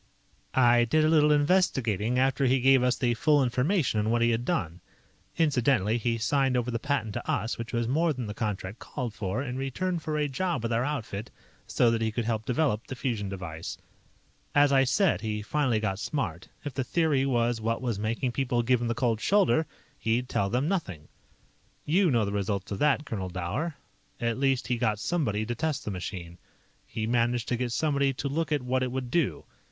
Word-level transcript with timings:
"I 0.55 0.85
did 0.85 1.05
a 1.05 1.09
little 1.09 1.31
investigating 1.31 2.17
after 2.17 2.47
he 2.47 2.59
gave 2.59 2.81
us 2.81 2.97
the 2.97 3.13
full 3.13 3.43
information 3.43 3.99
on 3.99 4.09
what 4.09 4.23
he 4.23 4.31
had 4.31 4.45
done. 4.45 4.81
(Incidentally, 5.37 5.99
he 5.99 6.17
signed 6.17 6.57
over 6.57 6.71
the 6.71 6.79
patent 6.79 7.13
to 7.13 7.29
us, 7.29 7.59
which 7.59 7.71
was 7.71 7.87
more 7.87 8.11
than 8.11 8.25
the 8.25 8.33
contract 8.33 8.79
called 8.79 9.13
for, 9.13 9.43
in 9.43 9.57
return 9.57 9.99
for 9.99 10.17
a 10.17 10.27
job 10.27 10.63
with 10.63 10.73
our 10.73 10.83
outfit, 10.83 11.29
so 11.67 11.91
that 11.91 12.01
he 12.01 12.11
could 12.11 12.25
help 12.25 12.45
develop 12.45 12.87
the 12.87 12.95
fusion 12.95 13.29
device.) 13.29 13.77
"As 14.55 14.71
I 14.71 14.85
said, 14.85 15.21
he 15.21 15.43
finally 15.43 15.79
got 15.79 15.99
smart. 15.99 16.47
If 16.65 16.73
the 16.73 16.83
theory 16.83 17.23
was 17.27 17.61
what 17.61 17.79
was 17.79 17.99
making 17.99 18.31
people 18.31 18.63
give 18.63 18.81
him 18.81 18.87
the 18.87 18.95
cold 18.95 19.21
shoulder, 19.21 19.67
he'd 19.99 20.27
tell 20.27 20.49
them 20.49 20.67
nothing. 20.67 21.09
"You 21.85 22.09
know 22.09 22.25
the 22.25 22.31
results 22.31 22.71
of 22.71 22.79
that, 22.79 23.05
Colonel 23.05 23.29
Dower. 23.29 23.75
At 24.19 24.39
least 24.39 24.65
he 24.65 24.77
got 24.79 24.97
somebody 24.97 25.45
to 25.45 25.53
test 25.53 25.85
the 25.85 25.91
machine. 25.91 26.39
He 26.87 27.05
managed 27.05 27.47
to 27.49 27.55
get 27.55 27.71
somebody 27.71 28.13
to 28.13 28.27
look 28.27 28.51
at 28.51 28.63
what 28.63 28.81
it 28.81 28.91
would 28.91 29.11
do. 29.11 29.45